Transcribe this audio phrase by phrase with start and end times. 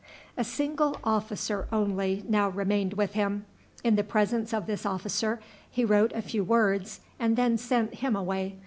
[0.35, 3.45] A single officer only now remained with him.
[3.83, 5.39] In the presence of this officer
[5.69, 8.57] he wrote a few words, and then sent him away.